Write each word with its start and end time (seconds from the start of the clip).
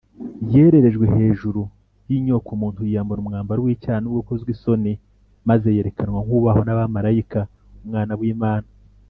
Yererejwe 0.53 1.05
hejuru 1.15 1.61
y’inyokomuntu, 2.09 2.79
yiyambura 2.87 3.19
umwambaro 3.21 3.59
w’icyaha 3.65 3.99
no 4.01 4.09
gukozwa 4.17 4.49
isoni, 4.55 4.93
maze 5.49 5.67
yerekanwa 5.75 6.19
nk’Uwubahwa 6.25 6.63
n’abamarayika, 6.65 7.39
Umwana 7.85 8.13
w’Imana, 8.21 8.67